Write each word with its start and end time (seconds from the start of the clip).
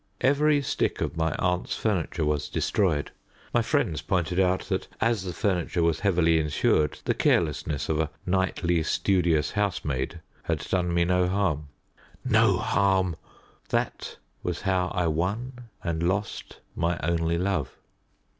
Every 0.21 0.63
stick 0.63 0.99
of 0.99 1.15
my 1.15 1.35
aunt's 1.35 1.77
furniture 1.77 2.25
was 2.25 2.49
destroyed. 2.49 3.11
My 3.53 3.61
friends 3.61 4.01
pointed 4.01 4.39
out 4.39 4.61
that, 4.61 4.87
as 4.99 5.21
the 5.21 5.31
furniture 5.31 5.83
was 5.83 5.99
heavily 5.99 6.39
insured, 6.39 6.97
the 7.05 7.13
carelessness 7.13 7.87
of 7.87 7.99
a 7.99 8.09
nightly 8.25 8.81
studious 8.81 9.51
housemaid 9.51 10.19
had 10.45 10.67
done 10.71 10.91
me 10.91 11.05
no 11.05 11.27
harm. 11.27 11.67
No 12.25 12.57
harm! 12.57 13.15
That 13.69 14.17
was 14.41 14.61
how 14.61 14.87
I 14.87 15.05
won 15.05 15.65
and 15.83 16.01
lost 16.01 16.61
my 16.75 16.97
only 17.03 17.37
love. 17.37 17.77